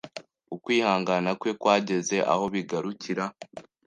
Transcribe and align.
Ukwihangana 0.55 1.29
kwe 1.39 1.51
kwageze 1.61 2.15
aho 2.31 2.45
bigarukira. 2.53 3.25